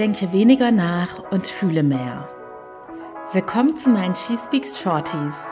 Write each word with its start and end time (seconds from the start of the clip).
Denke 0.00 0.32
weniger 0.32 0.70
nach 0.70 1.30
und 1.30 1.46
fühle 1.46 1.82
mehr. 1.82 2.26
Willkommen 3.34 3.76
zu 3.76 3.90
meinen 3.90 4.16
She 4.16 4.34
Speaks 4.42 4.80
Shorties. 4.80 5.44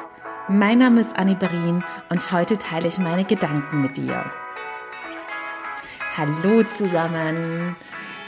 Mein 0.48 0.78
Name 0.78 1.02
ist 1.02 1.14
Annie 1.16 1.34
Berin 1.34 1.84
und 2.08 2.32
heute 2.32 2.56
teile 2.56 2.88
ich 2.88 2.96
meine 2.96 3.24
Gedanken 3.24 3.82
mit 3.82 3.98
dir. 3.98 4.24
Hallo 6.16 6.62
zusammen. 6.62 7.76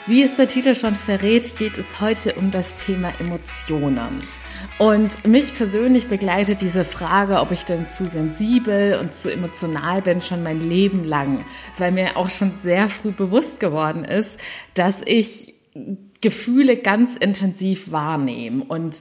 Wie 0.07 0.23
es 0.23 0.37
der 0.37 0.47
Titel 0.47 0.75
schon 0.75 0.95
verrät, 0.95 1.57
geht 1.57 1.79
es 1.79 2.03
heute 2.03 2.35
um 2.35 2.51
das 2.51 2.85
Thema 2.85 3.15
Emotionen. 3.19 4.21
Und 4.79 5.27
mich 5.27 5.55
persönlich 5.55 6.09
begleitet 6.09 6.61
diese 6.61 6.85
Frage, 6.85 7.41
ob 7.41 7.51
ich 7.51 7.65
denn 7.65 7.89
zu 7.89 8.05
sensibel 8.05 8.99
und 9.01 9.15
zu 9.15 9.33
emotional 9.33 10.03
bin, 10.03 10.21
schon 10.21 10.43
mein 10.43 10.61
Leben 10.61 11.03
lang, 11.03 11.47
weil 11.79 11.93
mir 11.93 12.19
auch 12.19 12.29
schon 12.29 12.53
sehr 12.53 12.91
früh 12.91 13.11
bewusst 13.11 13.59
geworden 13.59 14.05
ist, 14.05 14.39
dass 14.75 15.01
ich 15.07 15.55
Gefühle 16.21 16.77
ganz 16.77 17.17
intensiv 17.17 17.91
wahrnehme 17.91 18.65
und 18.65 19.01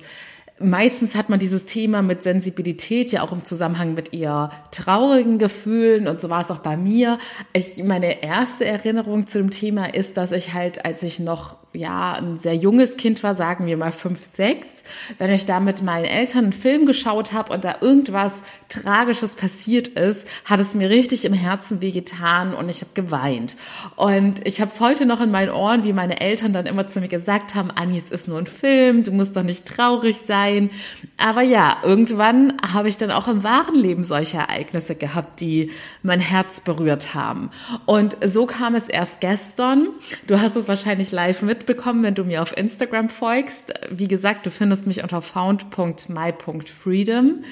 meistens 0.59 1.15
hat 1.15 1.29
man 1.29 1.39
dieses 1.39 1.65
Thema 1.65 2.01
mit 2.01 2.23
Sensibilität 2.23 3.11
ja 3.11 3.23
auch 3.23 3.31
im 3.31 3.43
Zusammenhang 3.43 3.93
mit 3.93 4.13
eher 4.13 4.51
traurigen 4.71 5.37
Gefühlen 5.37 6.07
und 6.07 6.19
so 6.19 6.29
war 6.29 6.41
es 6.41 6.51
auch 6.51 6.59
bei 6.59 6.77
mir. 6.77 7.17
Ich, 7.53 7.81
meine 7.83 8.21
erste 8.23 8.65
Erinnerung 8.65 9.27
zu 9.27 9.39
dem 9.39 9.49
Thema 9.49 9.93
ist, 9.93 10.17
dass 10.17 10.31
ich 10.31 10.53
halt, 10.53 10.85
als 10.85 11.03
ich 11.03 11.19
noch 11.19 11.57
ja, 11.73 12.13
ein 12.13 12.39
sehr 12.39 12.55
junges 12.55 12.97
Kind 12.97 13.21
war, 13.21 13.35
sagen 13.35 13.67
wir 13.67 13.77
mal 13.77 13.91
fünf, 13.91 14.23
sechs, 14.23 14.83
wenn 15.19 15.31
ich 15.31 15.45
da 15.45 15.59
mit 15.59 15.83
meinen 15.83 16.05
Eltern 16.05 16.45
einen 16.45 16.53
Film 16.53 16.87
geschaut 16.87 17.31
habe 17.31 17.53
und 17.53 17.63
da 17.63 17.75
irgendwas 17.81 18.41
Tragisches 18.69 19.35
passiert 19.35 19.87
ist, 19.89 20.27
hat 20.45 20.59
es 20.59 20.73
mir 20.73 20.89
richtig 20.89 21.25
im 21.25 21.33
Herzen 21.33 21.79
wehgetan 21.79 22.55
und 22.55 22.69
ich 22.69 22.81
habe 22.81 22.91
geweint. 22.95 23.55
Und 23.95 24.45
ich 24.47 24.61
habe 24.61 24.71
es 24.71 24.79
heute 24.79 25.05
noch 25.05 25.21
in 25.21 25.29
meinen 25.29 25.51
Ohren, 25.51 25.83
wie 25.83 25.93
meine 25.93 26.19
Eltern 26.21 26.53
dann 26.53 26.65
immer 26.65 26.87
zu 26.87 27.01
mir 27.01 27.07
gesagt 27.07 27.53
haben, 27.53 27.69
Anni, 27.69 27.97
es 27.97 28.09
ist 28.09 28.27
nur 28.27 28.39
ein 28.39 28.47
Film, 28.47 29.03
du 29.03 29.11
musst 29.11 29.35
doch 29.35 29.43
nicht 29.43 29.67
traurig 29.67 30.17
sein. 30.25 30.72
Aber 31.17 31.44
ja, 31.44 31.77
irgendwann 31.83 32.53
habe 32.73 32.89
ich 32.89 32.97
dann 32.97 33.11
auch 33.11 33.27
im 33.27 33.44
wahren 33.44 33.75
Leben 33.75 34.03
solche 34.03 34.38
Ereignisse 34.38 34.95
gehabt, 34.95 35.39
die 35.39 35.72
mein 36.01 36.19
Herz 36.19 36.61
berührt 36.61 37.13
haben. 37.13 37.51
Und 37.85 38.17
so 38.25 38.47
kam 38.47 38.73
es 38.73 38.89
erst 38.89 39.22
gestern. 39.22 39.89
Du 40.25 40.39
hast 40.39 40.55
es 40.55 40.67
wahrscheinlich 40.67 41.11
live 41.11 41.44
mit 41.44 41.58
mitbekommen, 41.59 42.02
wenn 42.03 42.15
du 42.15 42.23
mir 42.23 42.41
auf 42.41 42.57
Instagram 42.57 43.09
folgst. 43.09 43.73
Wie 43.91 44.07
gesagt, 44.07 44.45
du 44.45 44.52
findest 44.52 44.88
mich 44.88 45.03
unter 45.03 45.21
found.my.freedom, 45.21 47.43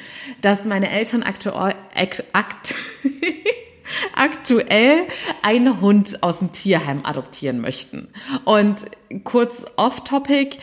dass 0.41 0.64
meine 0.66 0.89
Eltern 0.89 1.23
aktuell, 1.23 1.75
akt, 2.33 2.73
aktuell 4.16 5.03
einen 5.41 5.81
Hund 5.81 6.23
aus 6.23 6.39
dem 6.39 6.53
Tierheim 6.53 7.02
adoptieren 7.03 7.59
möchten. 7.59 8.08
Und 8.45 8.86
kurz 9.23 9.66
off-topic, 9.75 10.59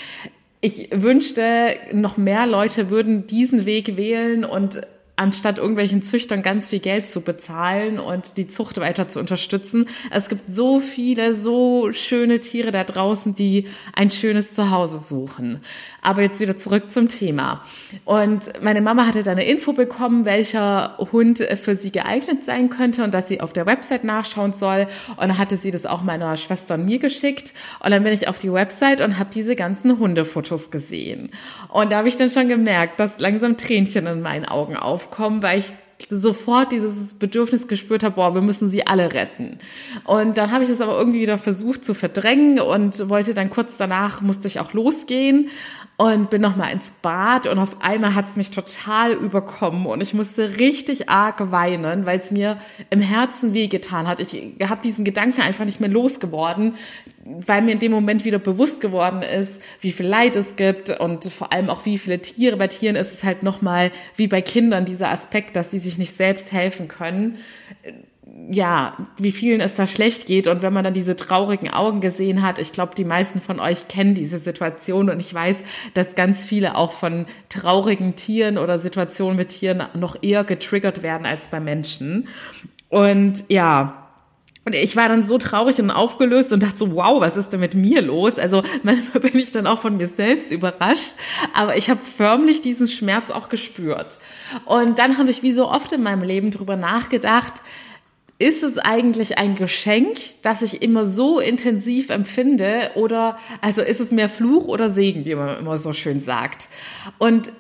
ich 0.60 0.88
wünschte, 0.90 1.76
noch 1.92 2.16
mehr 2.16 2.46
Leute 2.46 2.90
würden 2.90 3.26
diesen 3.26 3.66
Weg 3.66 3.98
wählen 3.98 4.44
und 4.44 4.80
anstatt 5.16 5.58
irgendwelchen 5.58 6.02
Züchtern 6.02 6.42
ganz 6.42 6.70
viel 6.70 6.80
Geld 6.80 7.08
zu 7.08 7.20
bezahlen 7.20 8.00
und 8.00 8.36
die 8.36 8.48
Zucht 8.48 8.80
weiter 8.80 9.08
zu 9.08 9.20
unterstützen. 9.20 9.86
Es 10.10 10.28
gibt 10.28 10.50
so 10.50 10.80
viele, 10.80 11.34
so 11.34 11.92
schöne 11.92 12.40
Tiere 12.40 12.72
da 12.72 12.82
draußen, 12.82 13.34
die 13.34 13.68
ein 13.94 14.10
schönes 14.10 14.54
Zuhause 14.54 14.98
suchen. 14.98 15.60
Aber 16.02 16.22
jetzt 16.22 16.40
wieder 16.40 16.56
zurück 16.56 16.90
zum 16.90 17.08
Thema. 17.08 17.64
Und 18.04 18.60
meine 18.62 18.80
Mama 18.80 19.06
hatte 19.06 19.22
da 19.22 19.30
eine 19.30 19.44
Info 19.44 19.72
bekommen, 19.72 20.24
welcher 20.24 20.98
Hund 20.98 21.38
für 21.38 21.76
sie 21.76 21.92
geeignet 21.92 22.44
sein 22.44 22.68
könnte 22.68 23.04
und 23.04 23.14
dass 23.14 23.28
sie 23.28 23.40
auf 23.40 23.52
der 23.52 23.66
Website 23.66 24.02
nachschauen 24.02 24.52
soll. 24.52 24.88
Und 25.10 25.28
dann 25.28 25.38
hatte 25.38 25.56
sie 25.56 25.70
das 25.70 25.86
auch 25.86 26.02
meiner 26.02 26.36
Schwester 26.36 26.74
und 26.74 26.86
mir 26.86 26.98
geschickt. 26.98 27.54
Und 27.78 27.92
dann 27.92 28.02
bin 28.02 28.12
ich 28.12 28.26
auf 28.26 28.40
die 28.40 28.52
Website 28.52 29.00
und 29.00 29.18
habe 29.18 29.30
diese 29.32 29.54
ganzen 29.54 29.98
Hundefotos 29.98 30.72
gesehen. 30.72 31.30
Und 31.68 31.92
da 31.92 31.98
habe 31.98 32.08
ich 32.08 32.16
dann 32.16 32.30
schon 32.30 32.48
gemerkt, 32.48 32.98
dass 32.98 33.20
langsam 33.20 33.56
Tränchen 33.56 34.06
in 34.06 34.20
meinen 34.20 34.44
Augen 34.44 34.76
auf 34.76 35.03
aufkommen, 35.04 35.42
weil 35.42 35.58
ich 35.58 35.72
sofort 36.10 36.72
dieses 36.72 37.14
Bedürfnis 37.14 37.68
gespürt 37.68 38.02
habe, 38.04 38.16
boah, 38.16 38.34
wir 38.34 38.42
müssen 38.42 38.68
sie 38.68 38.86
alle 38.86 39.14
retten. 39.14 39.58
Und 40.04 40.36
dann 40.36 40.52
habe 40.52 40.64
ich 40.64 40.70
das 40.70 40.80
aber 40.80 40.98
irgendwie 40.98 41.20
wieder 41.20 41.38
versucht 41.38 41.84
zu 41.84 41.94
verdrängen 41.94 42.60
und 42.60 43.08
wollte 43.08 43.34
dann 43.34 43.50
kurz 43.50 43.76
danach, 43.76 44.20
musste 44.20 44.48
ich 44.48 44.60
auch 44.60 44.72
losgehen 44.72 45.48
und 45.96 46.28
bin 46.28 46.42
noch 46.42 46.56
mal 46.56 46.72
ins 46.72 46.90
Bad 47.02 47.46
und 47.46 47.58
auf 47.58 47.80
einmal 47.80 48.14
hat 48.14 48.28
es 48.28 48.34
mich 48.34 48.50
total 48.50 49.12
überkommen 49.12 49.86
und 49.86 50.00
ich 50.00 50.12
musste 50.12 50.58
richtig 50.58 51.08
arg 51.08 51.52
weinen, 51.52 52.04
weil 52.04 52.18
es 52.18 52.32
mir 52.32 52.58
im 52.90 53.00
Herzen 53.00 53.54
wehgetan 53.54 54.08
hat. 54.08 54.18
Ich 54.18 54.34
habe 54.68 54.82
diesen 54.82 55.04
Gedanken 55.04 55.40
einfach 55.40 55.64
nicht 55.64 55.80
mehr 55.80 55.88
losgeworden, 55.88 56.74
weil 57.24 57.62
mir 57.62 57.72
in 57.72 57.78
dem 57.78 57.92
Moment 57.92 58.24
wieder 58.24 58.40
bewusst 58.40 58.80
geworden 58.80 59.22
ist, 59.22 59.62
wie 59.80 59.92
viel 59.92 60.06
Leid 60.06 60.34
es 60.34 60.56
gibt 60.56 60.90
und 61.00 61.24
vor 61.24 61.52
allem 61.52 61.70
auch 61.70 61.86
wie 61.86 61.96
viele 61.96 62.20
Tiere. 62.20 62.56
Bei 62.56 62.66
Tieren 62.66 62.96
ist 62.96 63.12
es 63.12 63.22
halt 63.22 63.44
noch 63.44 63.62
mal 63.62 63.92
wie 64.16 64.26
bei 64.26 64.42
Kindern 64.42 64.84
dieser 64.84 65.10
Aspekt, 65.10 65.54
dass 65.54 65.70
sie 65.70 65.78
sich 65.84 65.98
nicht 65.98 66.16
selbst 66.16 66.52
helfen 66.52 66.88
können 66.88 67.38
ja, 68.50 68.96
wie 69.16 69.32
vielen 69.32 69.60
es 69.60 69.74
da 69.74 69.86
schlecht 69.86 70.26
geht. 70.26 70.46
Und 70.46 70.62
wenn 70.62 70.72
man 70.72 70.84
dann 70.84 70.94
diese 70.94 71.16
traurigen 71.16 71.70
Augen 71.70 72.00
gesehen 72.00 72.42
hat, 72.42 72.58
ich 72.58 72.72
glaube, 72.72 72.94
die 72.94 73.04
meisten 73.04 73.40
von 73.40 73.60
euch 73.60 73.88
kennen 73.88 74.14
diese 74.14 74.38
Situation. 74.38 75.10
Und 75.10 75.20
ich 75.20 75.32
weiß, 75.32 75.58
dass 75.94 76.14
ganz 76.14 76.44
viele 76.44 76.76
auch 76.76 76.92
von 76.92 77.26
traurigen 77.48 78.16
Tieren 78.16 78.58
oder 78.58 78.78
Situationen 78.78 79.36
mit 79.36 79.48
Tieren 79.48 79.82
noch 79.94 80.16
eher 80.22 80.44
getriggert 80.44 81.02
werden 81.02 81.26
als 81.26 81.48
bei 81.48 81.60
Menschen. 81.60 82.28
Und 82.88 83.44
ja, 83.48 84.03
und 84.64 84.74
ich 84.74 84.96
war 84.96 85.08
dann 85.08 85.24
so 85.24 85.36
traurig 85.36 85.78
und 85.78 85.90
aufgelöst 85.90 86.52
und 86.52 86.62
dachte 86.62 86.78
so, 86.78 86.94
wow, 86.94 87.20
was 87.20 87.36
ist 87.36 87.50
denn 87.52 87.60
mit 87.60 87.74
mir 87.74 88.00
los? 88.00 88.38
Also 88.38 88.62
manchmal 88.82 89.20
bin 89.30 89.38
ich 89.38 89.50
dann 89.50 89.66
auch 89.66 89.80
von 89.80 89.96
mir 89.96 90.08
selbst 90.08 90.50
überrascht, 90.52 91.14
aber 91.52 91.76
ich 91.76 91.90
habe 91.90 92.00
förmlich 92.02 92.62
diesen 92.62 92.88
Schmerz 92.88 93.30
auch 93.30 93.48
gespürt. 93.48 94.18
Und 94.64 94.98
dann 94.98 95.18
habe 95.18 95.30
ich 95.30 95.42
wie 95.42 95.52
so 95.52 95.68
oft 95.68 95.92
in 95.92 96.02
meinem 96.02 96.22
Leben 96.22 96.50
drüber 96.50 96.76
nachgedacht, 96.76 97.62
ist 98.38 98.64
es 98.64 98.78
eigentlich 98.78 99.38
ein 99.38 99.54
Geschenk, 99.54 100.18
das 100.42 100.62
ich 100.62 100.82
immer 100.82 101.04
so 101.04 101.38
intensiv 101.38 102.10
empfinde 102.10 102.90
oder 102.94 103.38
also 103.60 103.80
ist 103.80 104.00
es 104.00 104.10
mehr 104.10 104.28
Fluch 104.28 104.66
oder 104.66 104.90
Segen, 104.90 105.24
wie 105.24 105.36
man 105.36 105.58
immer 105.58 105.78
so 105.78 105.92
schön 105.92 106.18
sagt? 106.18 106.68
Und 107.18 107.52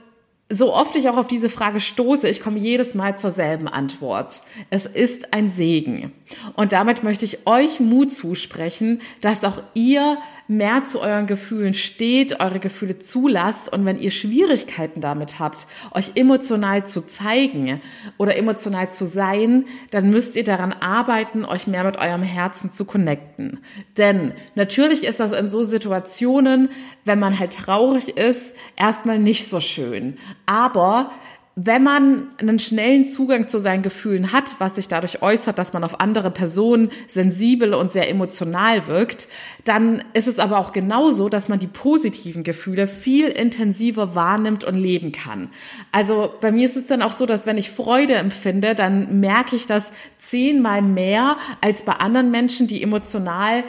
so 0.50 0.74
oft 0.74 0.94
ich 0.94 1.08
auch 1.08 1.16
auf 1.16 1.26
diese 1.26 1.48
Frage 1.48 1.80
stoße, 1.80 2.28
ich 2.28 2.40
komme 2.40 2.58
jedes 2.58 2.94
Mal 2.94 3.16
zur 3.16 3.30
selben 3.30 3.66
Antwort. 3.66 4.42
Es 4.68 4.84
ist 4.84 5.32
ein 5.32 5.50
Segen. 5.50 6.12
Und 6.54 6.72
damit 6.72 7.02
möchte 7.02 7.24
ich 7.24 7.46
euch 7.46 7.80
Mut 7.80 8.12
zusprechen, 8.12 9.00
dass 9.20 9.44
auch 9.44 9.62
ihr 9.72 10.18
mehr 10.46 10.84
zu 10.84 11.00
euren 11.00 11.26
Gefühlen 11.26 11.72
steht, 11.72 12.40
eure 12.40 12.60
Gefühle 12.60 12.98
zulasst 12.98 13.72
und 13.72 13.86
wenn 13.86 13.98
ihr 13.98 14.10
Schwierigkeiten 14.10 15.00
damit 15.00 15.38
habt, 15.38 15.66
euch 15.92 16.12
emotional 16.16 16.86
zu 16.86 17.06
zeigen 17.06 17.80
oder 18.18 18.36
emotional 18.36 18.90
zu 18.90 19.06
sein, 19.06 19.64
dann 19.90 20.10
müsst 20.10 20.36
ihr 20.36 20.44
daran 20.44 20.72
arbeiten, 20.72 21.46
euch 21.46 21.66
mehr 21.66 21.84
mit 21.84 21.96
eurem 21.96 22.22
Herzen 22.22 22.70
zu 22.70 22.84
connecten. 22.84 23.60
Denn 23.96 24.34
natürlich 24.54 25.04
ist 25.04 25.20
das 25.20 25.32
in 25.32 25.48
so 25.48 25.62
Situationen, 25.62 26.68
wenn 27.06 27.18
man 27.18 27.38
halt 27.38 27.54
traurig 27.54 28.16
ist, 28.16 28.54
erstmal 28.76 29.18
nicht 29.18 29.48
so 29.48 29.60
schön. 29.60 30.16
Aber 30.46 31.10
wenn 31.56 31.84
man 31.84 32.28
einen 32.38 32.58
schnellen 32.58 33.06
Zugang 33.06 33.46
zu 33.46 33.60
seinen 33.60 33.82
Gefühlen 33.82 34.32
hat, 34.32 34.56
was 34.58 34.74
sich 34.74 34.88
dadurch 34.88 35.22
äußert, 35.22 35.56
dass 35.56 35.72
man 35.72 35.84
auf 35.84 36.00
andere 36.00 36.32
Personen 36.32 36.90
sensibel 37.06 37.74
und 37.74 37.92
sehr 37.92 38.10
emotional 38.10 38.88
wirkt, 38.88 39.28
dann 39.62 40.02
ist 40.14 40.26
es 40.26 40.40
aber 40.40 40.58
auch 40.58 40.72
genauso, 40.72 41.28
dass 41.28 41.48
man 41.48 41.60
die 41.60 41.68
positiven 41.68 42.42
Gefühle 42.42 42.88
viel 42.88 43.28
intensiver 43.28 44.16
wahrnimmt 44.16 44.64
und 44.64 44.74
leben 44.74 45.12
kann. 45.12 45.48
Also 45.92 46.34
bei 46.40 46.50
mir 46.50 46.66
ist 46.66 46.76
es 46.76 46.88
dann 46.88 47.02
auch 47.02 47.12
so, 47.12 47.24
dass 47.24 47.46
wenn 47.46 47.56
ich 47.56 47.70
Freude 47.70 48.14
empfinde, 48.14 48.74
dann 48.74 49.20
merke 49.20 49.54
ich 49.54 49.68
das 49.68 49.92
zehnmal 50.18 50.82
mehr 50.82 51.36
als 51.60 51.82
bei 51.82 51.92
anderen 51.92 52.32
Menschen, 52.32 52.66
die 52.66 52.82
emotional 52.82 53.62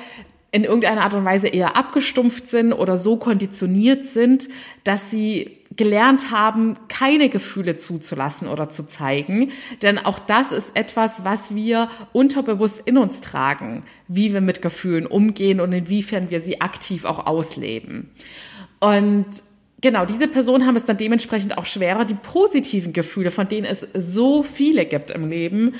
in 0.55 0.63
irgendeiner 0.63 1.01
Art 1.01 1.13
und 1.13 1.25
Weise 1.25 1.49
eher 1.49 1.75
abgestumpft 1.75 2.47
sind 2.47 2.71
oder 2.71 2.97
so 2.97 3.17
konditioniert 3.17 4.05
sind, 4.05 4.47
dass 4.85 5.11
sie 5.11 5.57
gelernt 5.75 6.31
haben, 6.31 6.78
keine 6.87 7.28
Gefühle 7.28 7.75
zuzulassen 7.75 8.47
oder 8.47 8.69
zu 8.69 8.87
zeigen. 8.87 9.52
Denn 9.81 9.97
auch 9.97 10.17
das 10.17 10.53
ist 10.53 10.72
etwas, 10.73 11.25
was 11.25 11.55
wir 11.55 11.90
unterbewusst 12.13 12.81
in 12.85 12.97
uns 12.97 13.19
tragen, 13.19 13.84
wie 14.07 14.31
wir 14.31 14.40
mit 14.40 14.61
Gefühlen 14.61 15.05
umgehen 15.05 15.59
und 15.59 15.73
inwiefern 15.73 16.29
wir 16.29 16.40
sie 16.40 16.61
aktiv 16.61 17.03
auch 17.03 17.25
ausleben. 17.25 18.11
Und 18.79 19.25
genau, 19.81 20.05
diese 20.05 20.29
Personen 20.29 20.66
haben 20.66 20.78
es 20.78 20.85
dann 20.85 20.96
dementsprechend 20.96 21.58
auch 21.58 21.66
schwerer, 21.66 22.05
die 22.05 22.13
positiven 22.13 22.93
Gefühle, 22.93 23.29
von 23.29 23.49
denen 23.49 23.66
es 23.66 23.85
so 23.93 24.41
viele 24.41 24.85
gibt 24.85 25.11
im 25.11 25.29
Leben, 25.29 25.73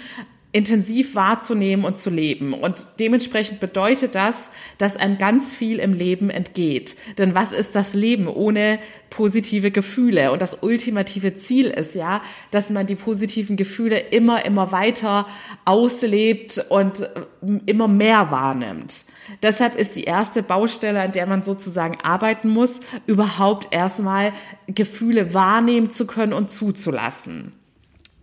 intensiv 0.56 1.16
wahrzunehmen 1.16 1.84
und 1.84 1.98
zu 1.98 2.10
leben. 2.10 2.54
Und 2.54 2.86
dementsprechend 2.98 3.60
bedeutet 3.60 4.16
das, 4.16 4.50
dass 4.78 4.96
einem 4.96 5.18
ganz 5.18 5.54
viel 5.54 5.80
im 5.80 5.92
Leben 5.92 6.30
entgeht. 6.30 6.96
Denn 7.18 7.36
was 7.36 7.52
ist 7.52 7.76
das 7.76 7.94
Leben 7.94 8.30
ohne 8.30 8.80
positive 9.10 9.72
Gefühle? 9.72 10.32
Und 10.32 10.42
das 10.42 10.60
ultimative 10.62 11.36
Ziel 11.36 11.66
ist 11.66 11.94
ja, 11.94 12.22
dass 12.52 12.70
man 12.70 12.88
die 12.88 12.96
positiven 12.96 13.58
Gefühle 13.58 14.00
immer, 14.00 14.46
immer 14.46 14.72
weiter 14.72 15.28
auslebt 15.66 16.64
und 16.70 17.10
immer 17.66 17.90
mehr 17.90 18.32
wahrnimmt. 18.32 19.04
Deshalb 19.44 19.76
ist 19.76 19.98
die 19.98 20.06
erste 20.06 20.42
Baustelle, 20.42 21.02
an 21.02 21.12
der 21.12 21.28
man 21.28 21.44
sozusagen 21.44 21.98
arbeiten 22.02 22.48
muss, 22.48 22.80
überhaupt 23.08 23.74
erstmal 23.74 24.32
Gefühle 24.68 25.34
wahrnehmen 25.34 25.90
zu 25.90 26.08
können 26.08 26.32
und 26.32 26.50
zuzulassen. 26.50 27.52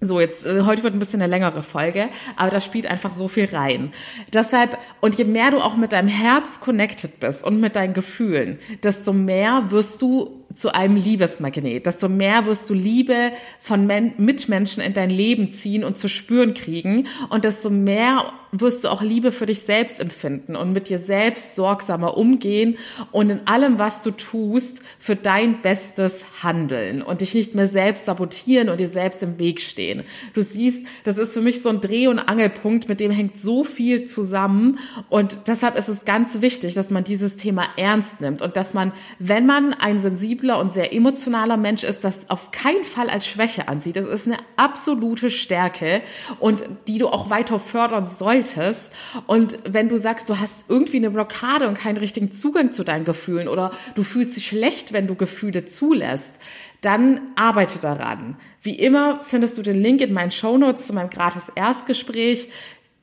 So, 0.04 0.19
jetzt, 0.19 0.44
äh, 0.44 0.62
heute 0.62 0.82
wird 0.82 0.94
ein 0.94 0.99
bisschen 0.99 1.22
eine 1.22 1.31
längere 1.31 1.62
Folge, 1.62 2.08
aber 2.34 2.50
da 2.50 2.60
spielt 2.60 2.88
einfach 2.88 3.12
so 3.12 3.28
viel 3.28 3.44
rein. 3.44 3.93
Deshalb, 4.32 4.76
und 5.00 5.16
je 5.16 5.25
mehr 5.25 5.52
du 5.52 5.58
auch 5.58 5.76
mit 5.76 5.93
deinem 5.93 6.08
Herz 6.08 6.58
connected 6.58 7.20
bist 7.20 7.44
und 7.44 7.60
mit 7.60 7.76
deinen 7.76 7.94
Gefühlen, 7.94 8.58
desto 8.82 9.12
mehr 9.12 9.66
wirst 9.69 10.02
du 10.02 10.42
zu 10.54 10.75
einem 10.75 10.96
Liebesmagnet, 10.96 11.87
desto 11.87 12.08
mehr 12.08 12.46
wirst 12.46 12.69
du 12.70 12.75
Liebe 12.75 13.32
von 13.58 13.87
Men 13.87 14.12
Mitmenschen 14.19 14.82
in 14.82 14.94
dein 14.94 15.10
Leben 15.10 15.52
ziehen 15.52 15.84
und 15.84 15.96
zu 15.96 16.08
spüren 16.08 16.54
kriegen 16.54 17.06
und 17.31 17.44
desto 17.44 17.70
mehr 17.70 18.32
wirst 18.52 18.84
du 18.84 18.90
auch 18.90 19.00
Liebe 19.00 19.32
für 19.32 19.46
dich 19.46 19.60
selbst 19.60 19.99
empfinden 19.99 20.56
und 20.56 20.72
mit 20.72 20.90
dir 20.90 20.99
selbst 20.99 21.56
sorgsamer 21.56 22.19
umgehen 22.19 22.76
und 23.10 23.31
in 23.31 23.46
allem, 23.46 23.78
was 23.78 24.02
du 24.02 24.10
tust, 24.10 24.82
für 24.99 25.16
dein 25.16 25.62
bestes 25.62 26.26
handeln 26.43 27.00
und 27.00 27.22
dich 27.22 27.32
nicht 27.34 27.55
mehr 27.55 27.66
selbst 27.66 28.05
sabotieren 28.05 28.69
und 28.69 28.78
dir 28.78 28.88
selbst 28.88 29.22
im 29.22 29.38
Weg 29.38 29.60
stehen. 29.60 30.02
Du 30.34 30.43
siehst, 30.43 30.87
das 31.05 31.16
ist 31.16 31.32
für 31.32 31.40
mich 31.40 31.62
so 31.62 31.70
ein 31.70 31.81
Dreh- 31.81 32.08
und 32.08 32.19
Angelpunkt, 32.19 32.90
mit 32.90 33.00
dem 33.00 33.10
hängt 33.10 33.40
so 33.40 33.64
viel 33.64 34.06
zusammen 34.06 34.78
und 35.08 35.48
deshalb 35.48 35.78
ist 35.78 35.88
es 35.88 36.05
ganz 36.05 36.43
wichtig, 36.43 36.75
dass 36.75 36.90
man 36.90 37.05
dieses 37.05 37.37
Thema 37.37 37.64
ernst 37.78 38.20
nimmt 38.20 38.43
und 38.43 38.58
dass 38.58 38.75
man, 38.75 38.93
wenn 39.19 39.46
man 39.46 39.72
ein 39.72 39.98
sensibler 40.43 40.59
und 40.59 40.73
sehr 40.73 40.93
emotionaler 40.93 41.56
Mensch 41.56 41.85
ist, 41.85 42.05
das 42.05 42.29
auf 42.29 42.50
keinen 42.50 42.85
Fall 42.85 43.09
als 43.09 43.27
Schwäche 43.27 43.69
ansieht. 43.69 43.97
Das 43.97 44.06
ist 44.09 44.27
eine 44.27 44.39
absolute 44.56 45.31
Stärke 45.31 46.03
und 46.41 46.65
die 46.89 46.99
du 46.99 47.09
auch 47.09 47.31
weiter 47.31 47.59
fördern 47.59 48.06
solltest. 48.06 48.93
Und 49.27 49.59
wenn 49.65 49.89
du 49.89 49.97
sagst, 49.97 50.29
du 50.29 50.39
hast 50.39 50.67
irgendwie 50.69 50.97
eine 50.97 51.11
Blockade 51.11 51.69
und 51.69 51.79
keinen 51.79 51.97
richtigen 51.97 52.33
Zugang 52.33 52.73
zu 52.73 52.85
deinen 52.85 53.05
Gefühlen 53.05 53.49
oder 53.49 53.71
du 53.94 54.03
fühlst 54.03 54.37
dich 54.37 54.49
schlecht, 54.49 54.93
wenn 54.93 55.06
du 55.06 55.15
Gefühle 55.15 55.65
zulässt, 55.65 56.33
dann 56.81 57.21
arbeite 57.37 57.79
daran. 57.79 58.37
Wie 58.62 58.75
immer 58.75 59.21
findest 59.23 59.56
du 59.59 59.62
den 59.62 59.81
Link 59.81 60.00
in 60.00 60.12
meinen 60.12 60.33
Shownotes 60.33 60.89
zu 60.89 60.93
meinem 60.93 61.11
gratis 61.11 61.53
Erstgespräch. 61.55 62.49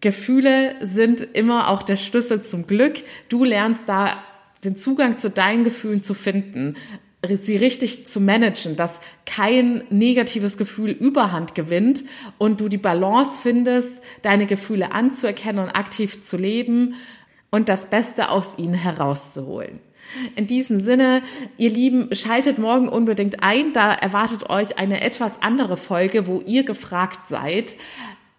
Gefühle 0.02 0.76
sind 0.82 1.22
immer 1.22 1.70
auch 1.70 1.84
der 1.84 1.98
Schlüssel 1.98 2.42
zum 2.42 2.68
Glück. 2.68 3.04
Du 3.30 3.44
lernst 3.46 3.88
da 3.88 4.18
den 4.66 4.76
Zugang 4.76 5.18
zu 5.18 5.30
deinen 5.30 5.64
Gefühlen 5.64 6.02
zu 6.02 6.14
finden 6.14 6.76
sie 7.42 7.57
richtig 7.57 8.07
zu 8.07 8.21
managen, 8.21 8.75
dass 8.75 9.01
kein 9.25 9.83
negatives 9.89 10.57
Gefühl 10.57 10.92
Überhand 10.92 11.54
gewinnt 11.54 12.06
und 12.38 12.62
du 12.62 12.69
die 12.69 12.77
Balance 12.77 13.39
findest, 13.42 14.01
deine 14.21 14.45
Gefühle 14.45 14.92
anzuerkennen 14.92 15.63
und 15.63 15.71
aktiv 15.71 16.21
zu 16.21 16.38
leben 16.38 16.95
und 17.51 17.68
das 17.68 17.88
Beste 17.89 18.30
aus 18.30 18.57
ihnen 18.57 18.74
herauszuholen. 18.74 19.80
In 20.36 20.48
diesem 20.48 20.80
Sinne, 20.80 21.21
ihr 21.57 21.69
Lieben, 21.69 22.13
schaltet 22.16 22.57
morgen 22.57 22.89
unbedingt 22.89 23.44
ein. 23.44 23.74
Da 23.74 23.94
erwartet 23.94 24.50
euch 24.50 24.80
eine 24.80 25.01
etwas 25.01 25.42
andere 25.42 25.77
Folge, 25.77 26.25
wo 26.25 26.42
ihr 26.42 26.63
gefragt 26.63 27.27
seid. 27.27 27.75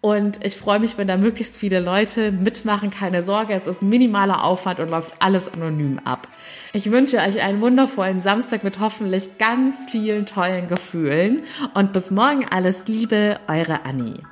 Und 0.01 0.43
ich 0.43 0.57
freue 0.57 0.79
mich, 0.79 0.97
wenn 0.97 1.07
da 1.07 1.15
möglichst 1.15 1.57
viele 1.57 1.79
Leute 1.79 2.31
mitmachen. 2.31 2.89
Keine 2.89 3.21
Sorge, 3.21 3.53
es 3.53 3.67
ist 3.67 3.83
minimaler 3.83 4.43
Aufwand 4.43 4.79
und 4.79 4.89
läuft 4.89 5.13
alles 5.19 5.53
anonym 5.53 5.99
ab. 6.03 6.27
Ich 6.73 6.91
wünsche 6.91 7.17
euch 7.17 7.41
einen 7.41 7.61
wundervollen 7.61 8.19
Samstag 8.19 8.63
mit 8.63 8.79
hoffentlich 8.79 9.37
ganz 9.37 9.91
vielen 9.91 10.25
tollen 10.25 10.67
Gefühlen. 10.67 11.43
Und 11.75 11.93
bis 11.93 12.09
morgen 12.09 12.45
alles 12.49 12.87
Liebe, 12.87 13.39
eure 13.47 13.85
Annie. 13.85 14.23